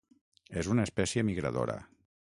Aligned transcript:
És 0.61 0.69
una 0.75 0.85
espècie 0.89 1.25
migradora. 1.31 1.77